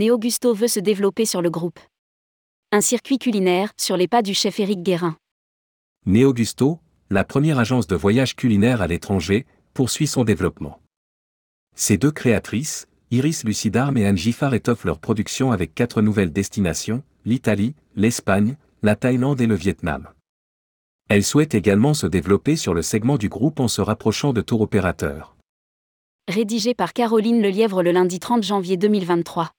Néo-Gusto 0.00 0.54
veut 0.54 0.66
se 0.66 0.80
développer 0.80 1.26
sur 1.26 1.42
le 1.42 1.50
groupe. 1.50 1.78
Un 2.72 2.80
circuit 2.80 3.18
culinaire 3.18 3.70
sur 3.78 3.98
les 3.98 4.08
pas 4.08 4.22
du 4.22 4.32
chef 4.32 4.58
Éric 4.58 4.82
Guérin. 4.82 5.18
Néo-Gusto, 6.06 6.78
la 7.10 7.22
première 7.22 7.58
agence 7.58 7.86
de 7.86 7.96
voyage 7.96 8.34
culinaire 8.34 8.80
à 8.80 8.86
l'étranger, 8.86 9.44
poursuit 9.74 10.06
son 10.06 10.24
développement. 10.24 10.80
Ces 11.76 11.98
deux 11.98 12.12
créatrices, 12.12 12.86
Iris 13.10 13.44
Lucidarme 13.44 13.98
et 13.98 14.06
Anne 14.06 14.16
Giffard 14.16 14.54
étoffent 14.54 14.86
leur 14.86 15.00
production 15.00 15.52
avec 15.52 15.74
quatre 15.74 16.00
nouvelles 16.00 16.32
destinations, 16.32 17.02
l'Italie, 17.26 17.74
l'Espagne, 17.94 18.56
la 18.80 18.96
Thaïlande 18.96 19.42
et 19.42 19.46
le 19.46 19.54
Vietnam. 19.54 20.08
Elles 21.10 21.24
souhaitent 21.24 21.54
également 21.54 21.92
se 21.92 22.06
développer 22.06 22.56
sur 22.56 22.72
le 22.72 22.80
segment 22.80 23.18
du 23.18 23.28
groupe 23.28 23.60
en 23.60 23.68
se 23.68 23.82
rapprochant 23.82 24.32
de 24.32 24.40
tour 24.40 24.62
opérateurs. 24.62 25.36
Rédigé 26.26 26.72
par 26.72 26.94
Caroline 26.94 27.42
Lelièvre 27.42 27.82
le 27.82 27.92
lundi 27.92 28.18
30 28.18 28.42
janvier 28.42 28.78
2023. 28.78 29.50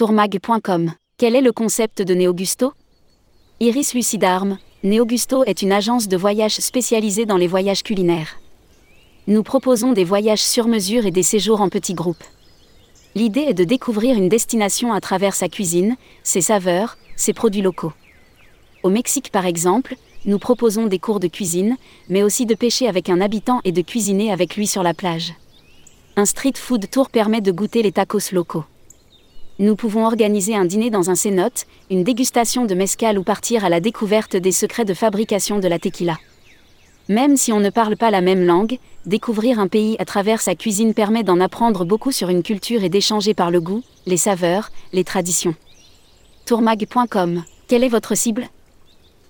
Tourmag.com 0.00 0.92
Quel 1.18 1.36
est 1.36 1.42
le 1.42 1.52
concept 1.52 2.00
de 2.00 2.14
Néogusto? 2.14 2.72
Iris 3.60 3.92
Lucidarme, 3.92 4.56
Néogusto 4.82 5.44
est 5.44 5.60
une 5.60 5.72
agence 5.72 6.08
de 6.08 6.16
voyage 6.16 6.54
spécialisée 6.54 7.26
dans 7.26 7.36
les 7.36 7.46
voyages 7.46 7.82
culinaires. 7.82 8.40
Nous 9.26 9.42
proposons 9.42 9.92
des 9.92 10.04
voyages 10.04 10.42
sur 10.42 10.68
mesure 10.68 11.04
et 11.04 11.10
des 11.10 11.22
séjours 11.22 11.60
en 11.60 11.68
petits 11.68 11.92
groupes. 11.92 12.24
L'idée 13.14 13.44
est 13.48 13.54
de 13.54 13.64
découvrir 13.64 14.16
une 14.16 14.30
destination 14.30 14.94
à 14.94 15.02
travers 15.02 15.34
sa 15.34 15.50
cuisine, 15.50 15.96
ses 16.22 16.40
saveurs, 16.40 16.96
ses 17.16 17.34
produits 17.34 17.60
locaux. 17.60 17.92
Au 18.82 18.88
Mexique 18.88 19.30
par 19.30 19.44
exemple, 19.44 19.96
nous 20.24 20.38
proposons 20.38 20.86
des 20.86 20.98
cours 20.98 21.20
de 21.20 21.28
cuisine, 21.28 21.76
mais 22.08 22.22
aussi 22.22 22.46
de 22.46 22.54
pêcher 22.54 22.88
avec 22.88 23.10
un 23.10 23.20
habitant 23.20 23.60
et 23.64 23.72
de 23.72 23.82
cuisiner 23.82 24.32
avec 24.32 24.56
lui 24.56 24.66
sur 24.66 24.82
la 24.82 24.94
plage. 24.94 25.34
Un 26.16 26.24
street 26.24 26.56
food 26.56 26.90
tour 26.90 27.10
permet 27.10 27.40
de 27.40 27.52
goûter 27.52 27.82
les 27.82 27.92
tacos 27.92 28.32
locaux 28.32 28.64
nous 29.60 29.76
pouvons 29.76 30.06
organiser 30.06 30.56
un 30.56 30.64
dîner 30.64 30.88
dans 30.88 31.10
un 31.10 31.14
cénote, 31.14 31.66
une 31.90 32.02
dégustation 32.02 32.64
de 32.64 32.74
mescal 32.74 33.18
ou 33.18 33.22
partir 33.22 33.62
à 33.62 33.68
la 33.68 33.80
découverte 33.80 34.34
des 34.34 34.52
secrets 34.52 34.86
de 34.86 34.94
fabrication 34.94 35.58
de 35.58 35.68
la 35.68 35.78
tequila. 35.78 36.18
Même 37.10 37.36
si 37.36 37.52
on 37.52 37.60
ne 37.60 37.68
parle 37.68 37.96
pas 37.96 38.10
la 38.10 38.22
même 38.22 38.46
langue, 38.46 38.78
découvrir 39.04 39.60
un 39.60 39.68
pays 39.68 39.96
à 39.98 40.06
travers 40.06 40.40
sa 40.40 40.54
cuisine 40.54 40.94
permet 40.94 41.24
d'en 41.24 41.40
apprendre 41.40 41.84
beaucoup 41.84 42.10
sur 42.10 42.30
une 42.30 42.42
culture 42.42 42.84
et 42.84 42.88
d'échanger 42.88 43.34
par 43.34 43.50
le 43.50 43.60
goût, 43.60 43.82
les 44.06 44.16
saveurs, 44.16 44.70
les 44.94 45.04
traditions. 45.04 45.54
Tourmag.com 46.46 47.44
Quelle 47.68 47.84
est 47.84 47.88
votre 47.88 48.14
cible? 48.14 48.48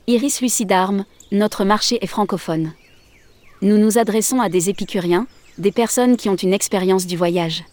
Iris 0.06 0.40
Lucidarme, 0.40 1.06
notre 1.32 1.64
marché 1.64 1.98
est 2.02 2.06
francophone. 2.06 2.72
Nous 3.62 3.78
nous 3.78 3.98
adressons 3.98 4.40
à 4.40 4.48
des 4.48 4.70
épicuriens, 4.70 5.26
des 5.58 5.72
personnes 5.72 6.16
qui 6.16 6.28
ont 6.28 6.36
une 6.36 6.54
expérience 6.54 7.06
du 7.06 7.16
voyage. 7.16 7.64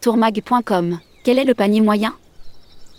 Tourmag.com 0.00 0.98
quel 1.24 1.38
est 1.38 1.44
le 1.44 1.54
panier 1.54 1.80
moyen? 1.80 2.16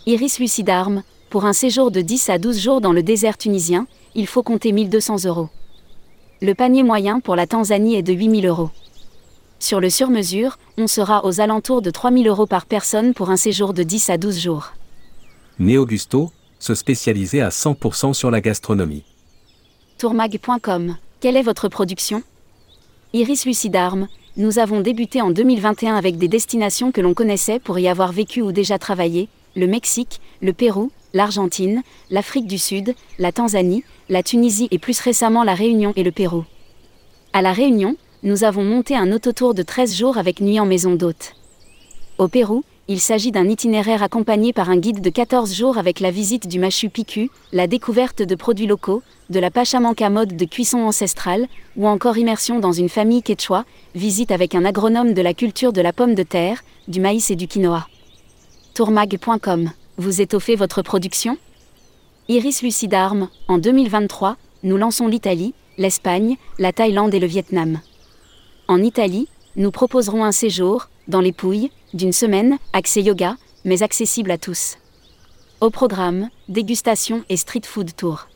Iris 0.06 0.38
Lucidarme, 0.38 1.02
pour 1.28 1.44
un 1.44 1.52
séjour 1.52 1.90
de 1.90 2.00
10 2.00 2.30
à 2.30 2.38
12 2.38 2.58
jours 2.58 2.80
dans 2.80 2.94
le 2.94 3.02
désert 3.02 3.36
tunisien, 3.36 3.86
il 4.14 4.26
faut 4.26 4.42
compter 4.42 4.72
1200 4.72 5.26
euros. 5.26 5.50
Le 6.40 6.54
panier 6.54 6.82
moyen 6.82 7.20
pour 7.20 7.36
la 7.36 7.46
Tanzanie 7.46 7.96
est 7.96 8.02
de 8.02 8.14
8000 8.14 8.46
euros. 8.46 8.70
Sur 9.58 9.78
le 9.78 9.90
sur-mesure, 9.90 10.56
on 10.78 10.86
sera 10.86 11.26
aux 11.26 11.38
alentours 11.42 11.82
de 11.82 11.90
3000 11.90 12.26
euros 12.26 12.46
par 12.46 12.64
personne 12.64 13.12
pour 13.12 13.28
un 13.28 13.36
séjour 13.36 13.74
de 13.74 13.82
10 13.82 14.08
à 14.08 14.16
12 14.16 14.38
jours. 14.38 14.72
Néogusto, 15.58 16.32
se 16.58 16.74
spécialiser 16.74 17.42
à 17.42 17.50
100% 17.50 18.14
sur 18.14 18.30
la 18.30 18.40
gastronomie. 18.40 19.04
Tourmag.com, 19.98 20.96
quelle 21.24 21.38
est 21.38 21.42
votre 21.42 21.70
production? 21.70 22.22
Iris 23.14 23.46
Lucidarme, 23.46 24.08
nous 24.36 24.58
avons 24.58 24.82
débuté 24.82 25.22
en 25.22 25.30
2021 25.30 25.96
avec 25.96 26.18
des 26.18 26.28
destinations 26.28 26.92
que 26.92 27.00
l'on 27.00 27.14
connaissait 27.14 27.58
pour 27.58 27.78
y 27.78 27.88
avoir 27.88 28.12
vécu 28.12 28.42
ou 28.42 28.52
déjà 28.52 28.78
travaillé, 28.78 29.30
le 29.56 29.66
Mexique, 29.66 30.20
le 30.42 30.52
Pérou, 30.52 30.90
l'Argentine, 31.14 31.82
l'Afrique 32.10 32.46
du 32.46 32.58
Sud, 32.58 32.94
la 33.18 33.32
Tanzanie, 33.32 33.84
la 34.10 34.22
Tunisie 34.22 34.68
et 34.70 34.78
plus 34.78 35.00
récemment 35.00 35.44
la 35.44 35.54
Réunion 35.54 35.94
et 35.96 36.02
le 36.02 36.12
Pérou. 36.12 36.44
À 37.32 37.40
la 37.40 37.54
Réunion, 37.54 37.96
nous 38.22 38.44
avons 38.44 38.62
monté 38.62 38.94
un 38.94 39.10
autotour 39.10 39.54
de 39.54 39.62
13 39.62 39.96
jours 39.96 40.18
avec 40.18 40.40
nuit 40.40 40.60
en 40.60 40.66
maison 40.66 40.94
d'hôte. 40.94 41.36
Au 42.18 42.28
Pérou, 42.28 42.64
il 42.86 43.00
s'agit 43.00 43.32
d'un 43.32 43.48
itinéraire 43.48 44.02
accompagné 44.02 44.52
par 44.52 44.68
un 44.68 44.76
guide 44.76 45.00
de 45.00 45.08
14 45.08 45.54
jours 45.54 45.78
avec 45.78 46.00
la 46.00 46.10
visite 46.10 46.46
du 46.46 46.58
Machu 46.58 46.90
Picchu, 46.90 47.30
la 47.52 47.66
découverte 47.66 48.22
de 48.22 48.34
produits 48.34 48.66
locaux, 48.66 49.02
de 49.30 49.40
la 49.40 49.50
pachamanca 49.50 50.10
mode 50.10 50.36
de 50.36 50.44
cuisson 50.44 50.80
ancestrale, 50.80 51.46
ou 51.76 51.88
encore 51.88 52.18
immersion 52.18 52.60
dans 52.60 52.72
une 52.72 52.90
famille 52.90 53.22
quechua, 53.22 53.64
visite 53.94 54.30
avec 54.30 54.54
un 54.54 54.66
agronome 54.66 55.14
de 55.14 55.22
la 55.22 55.32
culture 55.32 55.72
de 55.72 55.80
la 55.80 55.94
pomme 55.94 56.14
de 56.14 56.22
terre, 56.22 56.62
du 56.86 57.00
maïs 57.00 57.30
et 57.30 57.36
du 57.36 57.48
quinoa. 57.48 57.86
Tourmag.com 58.74 59.70
Vous 59.96 60.20
étoffez 60.20 60.54
votre 60.54 60.82
production? 60.82 61.38
Iris 62.28 62.62
Lucidarme, 62.62 63.28
en 63.48 63.56
2023, 63.56 64.36
nous 64.62 64.76
lançons 64.76 65.08
l'Italie, 65.08 65.54
l'Espagne, 65.78 66.36
la 66.58 66.72
Thaïlande 66.72 67.14
et 67.14 67.20
le 67.20 67.26
Vietnam. 67.26 67.80
En 68.68 68.82
Italie, 68.82 69.28
nous 69.56 69.70
proposerons 69.70 70.24
un 70.24 70.32
séjour, 70.32 70.88
dans 71.08 71.20
les 71.20 71.32
Pouilles, 71.32 71.70
d'une 71.94 72.12
semaine, 72.12 72.58
accès 72.72 73.02
yoga, 73.02 73.36
mais 73.64 73.82
accessible 73.82 74.32
à 74.32 74.36
tous. 74.36 74.76
Au 75.60 75.70
programme, 75.70 76.28
dégustation 76.48 77.24
et 77.28 77.36
street 77.36 77.62
food 77.64 77.94
tour. 77.96 78.26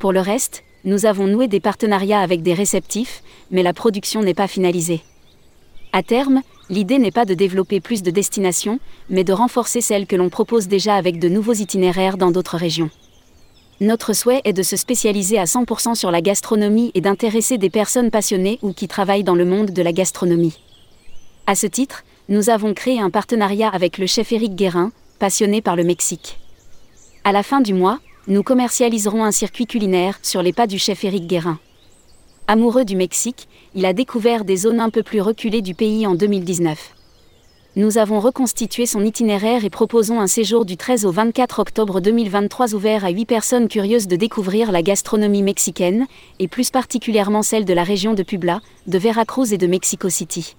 Pour 0.00 0.12
le 0.12 0.20
reste, 0.20 0.64
nous 0.84 1.06
avons 1.06 1.28
noué 1.28 1.46
des 1.46 1.60
partenariats 1.60 2.20
avec 2.20 2.42
des 2.42 2.54
réceptifs, 2.54 3.22
mais 3.52 3.62
la 3.62 3.72
production 3.72 4.22
n'est 4.22 4.34
pas 4.34 4.48
finalisée. 4.48 5.00
À 5.92 6.02
terme, 6.02 6.42
l'idée 6.70 6.98
n'est 6.98 7.12
pas 7.12 7.24
de 7.24 7.34
développer 7.34 7.80
plus 7.80 8.02
de 8.02 8.10
destinations, 8.10 8.80
mais 9.08 9.22
de 9.22 9.32
renforcer 9.32 9.80
celles 9.80 10.08
que 10.08 10.16
l'on 10.16 10.28
propose 10.28 10.66
déjà 10.66 10.96
avec 10.96 11.20
de 11.20 11.28
nouveaux 11.28 11.52
itinéraires 11.52 12.16
dans 12.16 12.32
d'autres 12.32 12.56
régions. 12.56 12.90
Notre 13.80 14.12
souhait 14.12 14.40
est 14.44 14.52
de 14.52 14.62
se 14.64 14.76
spécialiser 14.76 15.38
à 15.38 15.44
100% 15.44 15.94
sur 15.94 16.10
la 16.10 16.20
gastronomie 16.20 16.90
et 16.94 17.00
d'intéresser 17.00 17.58
des 17.58 17.70
personnes 17.70 18.10
passionnées 18.10 18.58
ou 18.62 18.72
qui 18.72 18.88
travaillent 18.88 19.24
dans 19.24 19.34
le 19.36 19.44
monde 19.44 19.70
de 19.70 19.82
la 19.82 19.92
gastronomie. 19.92 20.58
À 21.46 21.54
ce 21.54 21.66
titre, 21.66 22.04
nous 22.28 22.50
avons 22.50 22.72
créé 22.72 23.00
un 23.00 23.10
partenariat 23.10 23.68
avec 23.68 23.98
le 23.98 24.06
chef 24.06 24.30
Éric 24.30 24.54
Guérin, 24.54 24.92
passionné 25.18 25.60
par 25.60 25.74
le 25.74 25.82
Mexique. 25.82 26.38
À 27.24 27.32
la 27.32 27.42
fin 27.42 27.60
du 27.60 27.74
mois, 27.74 27.98
nous 28.28 28.44
commercialiserons 28.44 29.24
un 29.24 29.32
circuit 29.32 29.66
culinaire 29.66 30.18
sur 30.22 30.40
les 30.40 30.52
pas 30.52 30.68
du 30.68 30.78
chef 30.78 31.02
Éric 31.04 31.26
Guérin. 31.26 31.58
Amoureux 32.46 32.84
du 32.84 32.94
Mexique, 32.94 33.48
il 33.74 33.84
a 33.86 33.92
découvert 33.92 34.44
des 34.44 34.56
zones 34.56 34.80
un 34.80 34.90
peu 34.90 35.02
plus 35.02 35.20
reculées 35.20 35.62
du 35.62 35.74
pays 35.74 36.06
en 36.06 36.14
2019. 36.14 36.94
Nous 37.74 37.98
avons 37.98 38.20
reconstitué 38.20 38.86
son 38.86 39.04
itinéraire 39.04 39.64
et 39.64 39.70
proposons 39.70 40.20
un 40.20 40.26
séjour 40.26 40.64
du 40.64 40.76
13 40.76 41.06
au 41.06 41.10
24 41.10 41.58
octobre 41.58 42.00
2023 42.00 42.74
ouvert 42.74 43.04
à 43.04 43.10
8 43.10 43.24
personnes 43.24 43.68
curieuses 43.68 44.06
de 44.06 44.16
découvrir 44.16 44.70
la 44.70 44.82
gastronomie 44.82 45.42
mexicaine, 45.42 46.06
et 46.38 46.48
plus 46.48 46.70
particulièrement 46.70 47.42
celle 47.42 47.64
de 47.64 47.72
la 47.72 47.82
région 47.82 48.14
de 48.14 48.22
Puebla, 48.22 48.60
de 48.86 48.98
Veracruz 48.98 49.52
et 49.52 49.58
de 49.58 49.66
Mexico 49.66 50.08
City. 50.08 50.54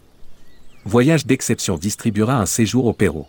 Voyage 0.85 1.25
d'exception 1.25 1.77
distribuera 1.77 2.35
un 2.35 2.45
séjour 2.45 2.85
au 2.87 2.91
Pérou. 2.91 3.25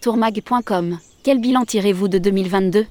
Tourmag.com 0.00 0.98
Quel 1.22 1.38
bilan 1.38 1.66
tirez-vous 1.66 2.08
de 2.08 2.16
2022 2.16 2.86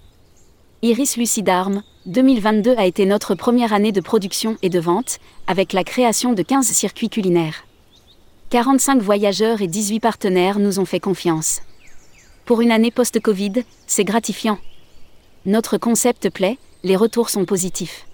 Iris 0.84 1.18
Lucidarme, 1.18 1.82
2022 2.06 2.76
a 2.78 2.86
été 2.86 3.08
notre 3.08 3.34
première 3.34 3.74
année 3.74 3.92
de 3.92 4.00
production 4.00 4.58
et 4.62 4.70
de 4.70 4.80
vente, 4.80 5.18
avec 5.48 5.74
la 5.74 5.84
création 5.84 6.34
de 6.34 6.44
15 6.44 6.68
circuits 6.68 7.10
culinaires. 7.10 7.66
45 8.52 9.02
voyageurs 9.02 9.64
et 9.64 9.68
18 9.68 10.00
partenaires 10.00 10.60
nous 10.60 10.78
ont 10.80 10.86
fait 10.86 11.00
confiance. 11.00 11.62
Pour 12.46 12.62
une 12.62 12.72
année 12.72 12.92
post-Covid, 12.92 13.64
c'est 13.88 14.04
gratifiant. 14.04 14.60
Notre 15.48 15.80
concept 15.80 16.30
plaît, 16.30 16.60
les 16.84 16.96
retours 16.96 17.31
sont 17.31 17.46
positifs. 17.46 18.06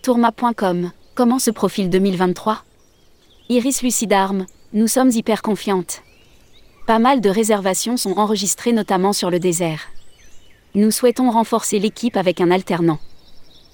Tourma.com 0.00 0.92
Comment 1.14 1.38
se 1.38 1.50
profile 1.50 1.90
2023 1.90 2.64
Iris 3.50 3.82
Lucidarme, 3.82 4.46
nous 4.74 4.86
sommes 4.86 5.10
hyper 5.10 5.40
confiantes. 5.40 6.02
Pas 6.86 6.98
mal 6.98 7.22
de 7.22 7.30
réservations 7.30 7.96
sont 7.96 8.18
enregistrées 8.18 8.72
notamment 8.72 9.14
sur 9.14 9.30
le 9.30 9.38
désert. 9.38 9.88
Nous 10.74 10.90
souhaitons 10.90 11.30
renforcer 11.30 11.78
l'équipe 11.78 12.18
avec 12.18 12.42
un 12.42 12.50
alternant. 12.50 12.98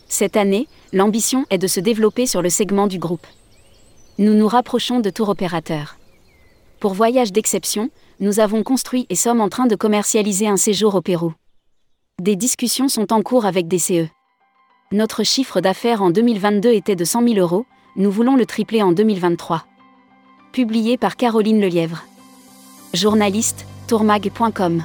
Cette 0.08 0.36
année, 0.36 0.68
l'ambition 0.92 1.46
est 1.50 1.58
de 1.58 1.66
se 1.66 1.80
développer 1.80 2.26
sur 2.26 2.42
le 2.42 2.48
segment 2.48 2.86
du 2.86 3.00
groupe. 3.00 3.26
Nous 4.18 4.34
nous 4.34 4.46
rapprochons 4.46 5.00
de 5.00 5.10
tour 5.10 5.30
opérateurs. 5.30 5.96
Pour 6.78 6.94
voyage 6.94 7.32
d'exception, 7.32 7.90
nous 8.20 8.38
avons 8.38 8.62
construit 8.62 9.06
et 9.10 9.16
sommes 9.16 9.40
en 9.40 9.48
train 9.48 9.66
de 9.66 9.74
commercialiser 9.74 10.46
un 10.46 10.56
séjour 10.56 10.94
au 10.94 11.02
Pérou. 11.02 11.32
Des 12.22 12.36
discussions 12.36 12.88
sont 12.88 13.12
en 13.12 13.22
cours 13.22 13.46
avec 13.46 13.66
des 13.66 13.80
CE. 13.80 14.06
Notre 14.92 15.24
chiffre 15.24 15.60
d'affaires 15.60 16.02
en 16.02 16.10
2022 16.10 16.72
était 16.72 16.94
de 16.94 17.04
100 17.04 17.26
000 17.26 17.40
euros, 17.40 17.66
nous 17.96 18.12
voulons 18.12 18.36
le 18.36 18.46
tripler 18.46 18.82
en 18.82 18.92
2023 18.92 19.66
publié 20.54 20.96
par 20.96 21.16
Caroline 21.16 21.60
Lelièvre. 21.60 22.04
Journaliste, 22.94 23.66
tourmag.com 23.88 24.84